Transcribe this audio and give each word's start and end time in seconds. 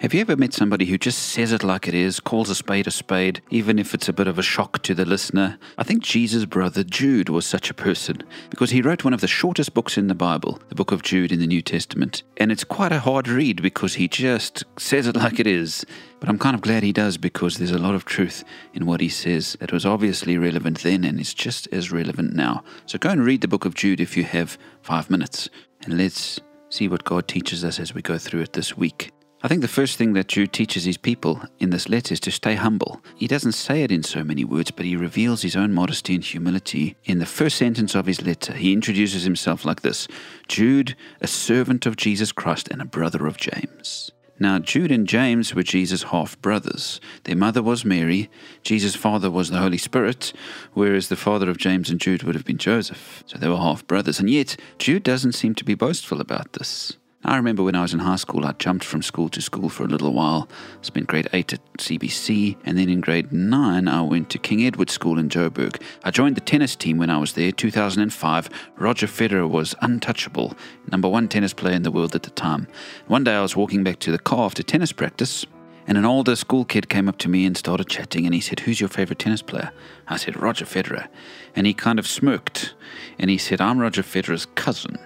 Have 0.00 0.14
you 0.14 0.20
ever 0.20 0.36
met 0.36 0.54
somebody 0.54 0.84
who 0.84 0.96
just 0.96 1.18
says 1.18 1.50
it 1.50 1.64
like 1.64 1.88
it 1.88 1.94
is, 1.94 2.20
calls 2.20 2.48
a 2.50 2.54
spade 2.54 2.86
a 2.86 2.90
spade, 2.92 3.42
even 3.50 3.80
if 3.80 3.94
it's 3.94 4.08
a 4.08 4.12
bit 4.12 4.28
of 4.28 4.38
a 4.38 4.44
shock 4.44 4.80
to 4.84 4.94
the 4.94 5.04
listener? 5.04 5.58
I 5.76 5.82
think 5.82 6.04
Jesus' 6.04 6.44
brother 6.44 6.84
Jude 6.84 7.28
was 7.28 7.44
such 7.44 7.68
a 7.68 7.74
person 7.74 8.22
because 8.48 8.70
he 8.70 8.80
wrote 8.80 9.02
one 9.02 9.12
of 9.12 9.20
the 9.20 9.26
shortest 9.26 9.74
books 9.74 9.98
in 9.98 10.06
the 10.06 10.14
Bible, 10.14 10.60
the 10.68 10.76
book 10.76 10.92
of 10.92 11.02
Jude 11.02 11.32
in 11.32 11.40
the 11.40 11.48
New 11.48 11.62
Testament. 11.62 12.22
And 12.36 12.52
it's 12.52 12.62
quite 12.62 12.92
a 12.92 13.00
hard 13.00 13.26
read 13.26 13.60
because 13.60 13.94
he 13.94 14.06
just 14.06 14.62
says 14.78 15.08
it 15.08 15.16
like 15.16 15.40
it 15.40 15.48
is. 15.48 15.84
But 16.20 16.28
I'm 16.28 16.38
kind 16.38 16.54
of 16.54 16.60
glad 16.60 16.84
he 16.84 16.92
does 16.92 17.16
because 17.16 17.56
there's 17.56 17.72
a 17.72 17.78
lot 17.78 17.96
of 17.96 18.04
truth 18.04 18.44
in 18.74 18.86
what 18.86 19.00
he 19.00 19.08
says 19.08 19.56
that 19.58 19.72
was 19.72 19.84
obviously 19.84 20.38
relevant 20.38 20.78
then 20.84 21.02
and 21.02 21.18
is 21.18 21.34
just 21.34 21.66
as 21.72 21.90
relevant 21.90 22.34
now. 22.34 22.62
So 22.86 22.98
go 22.98 23.10
and 23.10 23.24
read 23.24 23.40
the 23.40 23.48
book 23.48 23.64
of 23.64 23.74
Jude 23.74 24.00
if 24.00 24.16
you 24.16 24.22
have 24.22 24.58
five 24.80 25.10
minutes. 25.10 25.48
And 25.82 25.98
let's 25.98 26.38
see 26.68 26.86
what 26.86 27.02
God 27.02 27.26
teaches 27.26 27.64
us 27.64 27.80
as 27.80 27.94
we 27.94 28.00
go 28.00 28.16
through 28.16 28.42
it 28.42 28.52
this 28.52 28.76
week. 28.76 29.10
I 29.40 29.46
think 29.46 29.60
the 29.60 29.68
first 29.68 29.96
thing 29.96 30.14
that 30.14 30.26
Jude 30.26 30.52
teaches 30.52 30.84
his 30.84 30.96
people 30.96 31.40
in 31.60 31.70
this 31.70 31.88
letter 31.88 32.12
is 32.12 32.18
to 32.20 32.32
stay 32.32 32.56
humble. 32.56 33.00
He 33.14 33.28
doesn't 33.28 33.52
say 33.52 33.84
it 33.84 33.92
in 33.92 34.02
so 34.02 34.24
many 34.24 34.44
words, 34.44 34.72
but 34.72 34.84
he 34.84 34.96
reveals 34.96 35.42
his 35.42 35.54
own 35.54 35.72
modesty 35.72 36.16
and 36.16 36.24
humility 36.24 36.96
in 37.04 37.20
the 37.20 37.26
first 37.26 37.56
sentence 37.56 37.94
of 37.94 38.06
his 38.06 38.20
letter. 38.20 38.52
He 38.54 38.72
introduces 38.72 39.22
himself 39.22 39.64
like 39.64 39.82
this 39.82 40.08
Jude, 40.48 40.96
a 41.20 41.28
servant 41.28 41.86
of 41.86 41.94
Jesus 41.94 42.32
Christ 42.32 42.66
and 42.68 42.82
a 42.82 42.84
brother 42.84 43.28
of 43.28 43.36
James. 43.36 44.10
Now, 44.40 44.58
Jude 44.58 44.90
and 44.90 45.06
James 45.06 45.54
were 45.54 45.62
Jesus' 45.62 46.04
half 46.04 46.40
brothers. 46.42 47.00
Their 47.22 47.36
mother 47.36 47.62
was 47.62 47.84
Mary, 47.84 48.28
Jesus' 48.64 48.96
father 48.96 49.30
was 49.30 49.50
the 49.50 49.58
Holy 49.58 49.78
Spirit, 49.78 50.32
whereas 50.74 51.08
the 51.08 51.16
father 51.16 51.48
of 51.48 51.58
James 51.58 51.90
and 51.90 52.00
Jude 52.00 52.24
would 52.24 52.34
have 52.34 52.44
been 52.44 52.58
Joseph. 52.58 53.22
So 53.26 53.38
they 53.38 53.48
were 53.48 53.56
half 53.56 53.86
brothers. 53.86 54.18
And 54.18 54.28
yet, 54.28 54.56
Jude 54.78 55.04
doesn't 55.04 55.32
seem 55.32 55.54
to 55.54 55.64
be 55.64 55.74
boastful 55.74 56.20
about 56.20 56.54
this. 56.54 56.97
I 57.24 57.36
remember 57.36 57.64
when 57.64 57.74
I 57.74 57.82
was 57.82 57.92
in 57.92 57.98
high 57.98 58.16
school, 58.16 58.46
I 58.46 58.52
jumped 58.52 58.84
from 58.84 59.02
school 59.02 59.28
to 59.30 59.42
school 59.42 59.68
for 59.68 59.82
a 59.82 59.88
little 59.88 60.12
while. 60.12 60.48
Spent 60.82 61.08
grade 61.08 61.28
8 61.32 61.54
at 61.54 61.72
CBC, 61.78 62.56
and 62.64 62.78
then 62.78 62.88
in 62.88 63.00
grade 63.00 63.32
9, 63.32 63.88
I 63.88 64.02
went 64.02 64.30
to 64.30 64.38
King 64.38 64.64
Edward 64.64 64.88
School 64.88 65.18
in 65.18 65.28
Joburg. 65.28 65.82
I 66.04 66.12
joined 66.12 66.36
the 66.36 66.40
tennis 66.40 66.76
team 66.76 66.96
when 66.96 67.10
I 67.10 67.18
was 67.18 67.32
there, 67.32 67.50
2005. 67.50 68.48
Roger 68.76 69.08
Federer 69.08 69.50
was 69.50 69.74
untouchable, 69.82 70.54
number 70.92 71.08
one 71.08 71.26
tennis 71.26 71.52
player 71.52 71.74
in 71.74 71.82
the 71.82 71.90
world 71.90 72.14
at 72.14 72.22
the 72.22 72.30
time. 72.30 72.68
One 73.08 73.24
day 73.24 73.34
I 73.34 73.42
was 73.42 73.56
walking 73.56 73.82
back 73.82 73.98
to 74.00 74.12
the 74.12 74.18
car 74.20 74.46
after 74.46 74.62
tennis 74.62 74.92
practice, 74.92 75.44
and 75.88 75.98
an 75.98 76.04
older 76.04 76.36
school 76.36 76.64
kid 76.64 76.88
came 76.88 77.08
up 77.08 77.18
to 77.18 77.28
me 77.28 77.44
and 77.46 77.56
started 77.56 77.88
chatting, 77.88 78.26
and 78.26 78.34
he 78.34 78.40
said, 78.40 78.60
Who's 78.60 78.80
your 78.80 78.88
favorite 78.88 79.18
tennis 79.18 79.42
player? 79.42 79.72
I 80.06 80.18
said, 80.18 80.40
Roger 80.40 80.66
Federer. 80.66 81.08
And 81.56 81.66
he 81.66 81.74
kind 81.74 81.98
of 81.98 82.06
smirked, 82.06 82.74
and 83.18 83.28
he 83.28 83.38
said, 83.38 83.60
I'm 83.60 83.80
Roger 83.80 84.02
Federer's 84.02 84.46
cousin. 84.54 84.98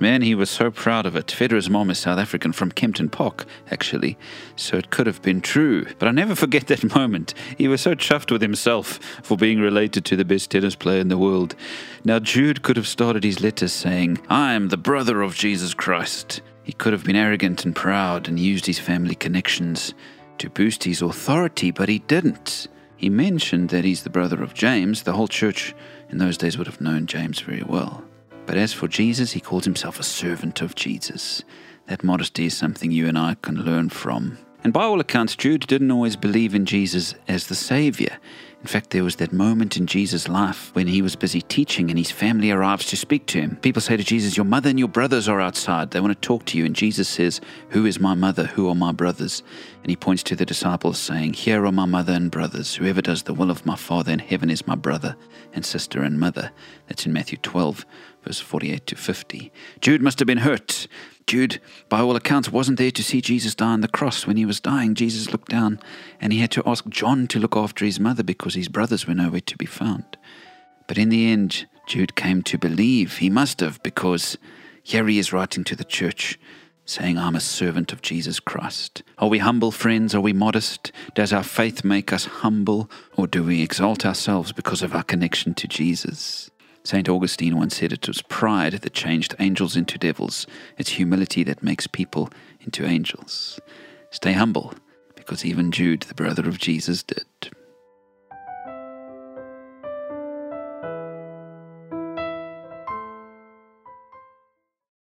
Man, 0.00 0.22
he 0.22 0.34
was 0.34 0.48
so 0.48 0.70
proud 0.70 1.06
of 1.06 1.16
it. 1.16 1.26
Federer's 1.26 1.68
mom 1.68 1.90
is 1.90 1.98
South 1.98 2.18
African 2.18 2.52
from 2.52 2.70
Kempton 2.70 3.08
Park, 3.08 3.46
actually, 3.70 4.16
so 4.54 4.76
it 4.76 4.90
could 4.90 5.08
have 5.08 5.20
been 5.22 5.40
true. 5.40 5.86
But 5.98 6.06
I 6.06 6.12
never 6.12 6.36
forget 6.36 6.68
that 6.68 6.94
moment. 6.94 7.34
He 7.56 7.66
was 7.66 7.80
so 7.80 7.96
chuffed 7.96 8.30
with 8.30 8.40
himself 8.40 9.00
for 9.24 9.36
being 9.36 9.58
related 9.58 10.04
to 10.04 10.16
the 10.16 10.24
best 10.24 10.52
tennis 10.52 10.76
player 10.76 11.00
in 11.00 11.08
the 11.08 11.18
world. 11.18 11.56
Now, 12.04 12.20
Jude 12.20 12.62
could 12.62 12.76
have 12.76 12.86
started 12.86 13.24
his 13.24 13.40
letter 13.40 13.66
saying, 13.66 14.18
I 14.28 14.52
am 14.52 14.68
the 14.68 14.76
brother 14.76 15.20
of 15.20 15.34
Jesus 15.34 15.74
Christ. 15.74 16.42
He 16.62 16.72
could 16.72 16.92
have 16.92 17.04
been 17.04 17.16
arrogant 17.16 17.64
and 17.64 17.74
proud 17.74 18.28
and 18.28 18.38
used 18.38 18.66
his 18.66 18.78
family 18.78 19.16
connections 19.16 19.94
to 20.38 20.48
boost 20.48 20.84
his 20.84 21.02
authority, 21.02 21.72
but 21.72 21.88
he 21.88 21.98
didn't. 21.98 22.68
He 22.96 23.08
mentioned 23.08 23.70
that 23.70 23.84
he's 23.84 24.04
the 24.04 24.10
brother 24.10 24.42
of 24.42 24.54
James. 24.54 25.02
The 25.02 25.14
whole 25.14 25.28
church 25.28 25.74
in 26.08 26.18
those 26.18 26.36
days 26.36 26.56
would 26.56 26.66
have 26.66 26.80
known 26.80 27.06
James 27.06 27.40
very 27.40 27.62
well. 27.62 28.04
But 28.48 28.56
as 28.56 28.72
for 28.72 28.88
Jesus, 28.88 29.32
he 29.32 29.40
calls 29.40 29.66
himself 29.66 30.00
a 30.00 30.02
servant 30.02 30.62
of 30.62 30.74
Jesus. 30.74 31.44
That 31.86 32.02
modesty 32.02 32.46
is 32.46 32.56
something 32.56 32.90
you 32.90 33.06
and 33.06 33.18
I 33.18 33.34
can 33.42 33.56
learn 33.56 33.90
from. 33.90 34.38
And 34.64 34.72
by 34.72 34.84
all 34.84 35.00
accounts, 35.00 35.36
Jude 35.36 35.66
didn't 35.66 35.90
always 35.90 36.16
believe 36.16 36.54
in 36.54 36.64
Jesus 36.64 37.14
as 37.28 37.48
the 37.48 37.54
Savior. 37.54 38.16
In 38.60 38.66
fact, 38.66 38.90
there 38.90 39.04
was 39.04 39.16
that 39.16 39.34
moment 39.34 39.76
in 39.76 39.86
Jesus' 39.86 40.28
life 40.28 40.74
when 40.74 40.86
he 40.86 41.00
was 41.02 41.14
busy 41.14 41.42
teaching 41.42 41.90
and 41.90 41.98
his 41.98 42.10
family 42.10 42.50
arrives 42.50 42.86
to 42.86 42.96
speak 42.96 43.26
to 43.26 43.40
him. 43.40 43.56
People 43.56 43.82
say 43.82 43.96
to 43.98 44.02
Jesus, 44.02 44.36
Your 44.36 44.46
mother 44.46 44.70
and 44.70 44.78
your 44.78 44.88
brothers 44.88 45.28
are 45.28 45.40
outside. 45.40 45.90
They 45.90 46.00
want 46.00 46.20
to 46.20 46.26
talk 46.26 46.46
to 46.46 46.58
you. 46.58 46.64
And 46.64 46.74
Jesus 46.74 47.08
says, 47.08 47.40
Who 47.68 47.84
is 47.86 48.00
my 48.00 48.14
mother? 48.14 48.46
Who 48.46 48.68
are 48.68 48.74
my 48.74 48.92
brothers? 48.92 49.44
And 49.82 49.90
he 49.90 49.96
points 49.96 50.22
to 50.24 50.36
the 50.36 50.46
disciples, 50.46 50.98
saying, 50.98 51.34
Here 51.34 51.64
are 51.66 51.72
my 51.72 51.84
mother 51.84 52.14
and 52.14 52.30
brothers. 52.30 52.74
Whoever 52.74 53.02
does 53.02 53.22
the 53.24 53.34
will 53.34 53.50
of 53.50 53.64
my 53.64 53.76
Father 53.76 54.10
in 54.10 54.18
heaven 54.18 54.50
is 54.50 54.66
my 54.66 54.74
brother 54.74 55.16
and 55.52 55.64
sister 55.64 56.02
and 56.02 56.18
mother. 56.18 56.50
That's 56.88 57.06
in 57.06 57.12
Matthew 57.12 57.38
12, 57.38 57.86
verse 58.28 58.40
48 58.40 58.86
to 58.88 58.94
50. 58.94 59.50
Jude 59.80 60.02
must 60.02 60.18
have 60.18 60.26
been 60.26 60.38
hurt. 60.38 60.86
Jude, 61.26 61.60
by 61.88 62.00
all 62.00 62.14
accounts, 62.14 62.52
wasn't 62.52 62.76
there 62.76 62.90
to 62.90 63.02
see 63.02 63.22
Jesus 63.22 63.54
die 63.54 63.72
on 63.72 63.80
the 63.80 63.88
cross. 63.88 64.26
When 64.26 64.36
he 64.36 64.44
was 64.44 64.60
dying, 64.60 64.94
Jesus 64.94 65.32
looked 65.32 65.48
down 65.48 65.80
and 66.20 66.30
he 66.30 66.40
had 66.40 66.50
to 66.50 66.62
ask 66.66 66.86
John 66.90 67.26
to 67.28 67.38
look 67.38 67.56
after 67.56 67.86
his 67.86 67.98
mother 67.98 68.22
because 68.22 68.54
his 68.54 68.68
brothers 68.68 69.06
were 69.06 69.14
nowhere 69.14 69.40
to 69.40 69.56
be 69.56 69.64
found. 69.64 70.18
But 70.86 70.98
in 70.98 71.08
the 71.08 71.32
end, 71.32 71.64
Jude 71.86 72.16
came 72.16 72.42
to 72.42 72.58
believe. 72.58 73.16
He 73.16 73.30
must 73.30 73.60
have, 73.60 73.82
because 73.82 74.36
here 74.82 75.06
he 75.06 75.18
is 75.18 75.32
writing 75.32 75.64
to 75.64 75.76
the 75.76 75.84
church 75.84 76.38
saying, 76.84 77.16
I'm 77.16 77.34
a 77.34 77.40
servant 77.40 77.94
of 77.94 78.02
Jesus 78.02 78.40
Christ. 78.40 79.02
Are 79.16 79.28
we 79.28 79.38
humble 79.38 79.70
friends? 79.70 80.14
Are 80.14 80.20
we 80.20 80.34
modest? 80.34 80.92
Does 81.14 81.32
our 81.32 81.42
faith 81.42 81.82
make 81.82 82.12
us 82.12 82.26
humble? 82.26 82.90
Or 83.16 83.26
do 83.26 83.42
we 83.42 83.62
exalt 83.62 84.04
ourselves 84.04 84.52
because 84.52 84.82
of 84.82 84.94
our 84.94 85.02
connection 85.02 85.54
to 85.54 85.66
Jesus? 85.66 86.50
St. 86.88 87.06
Augustine 87.06 87.58
once 87.58 87.76
said 87.76 87.92
it 87.92 88.08
was 88.08 88.22
pride 88.22 88.72
that 88.72 88.94
changed 88.94 89.34
angels 89.38 89.76
into 89.76 89.98
devils. 89.98 90.46
It's 90.78 90.88
humility 90.88 91.44
that 91.44 91.62
makes 91.62 91.86
people 91.86 92.30
into 92.62 92.86
angels. 92.86 93.60
Stay 94.10 94.32
humble, 94.32 94.72
because 95.14 95.44
even 95.44 95.70
Jude, 95.70 96.04
the 96.04 96.14
brother 96.14 96.48
of 96.48 96.56
Jesus, 96.56 97.02
did. 97.02 97.26